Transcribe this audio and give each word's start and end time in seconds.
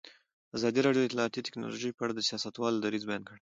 ازادي 0.57 0.79
راډیو 0.83 1.01
د 1.03 1.07
اطلاعاتی 1.09 1.45
تکنالوژي 1.47 1.91
په 1.93 2.01
اړه 2.05 2.13
د 2.15 2.21
سیاستوالو 2.29 2.81
دریځ 2.85 3.03
بیان 3.09 3.23
کړی. 3.27 3.41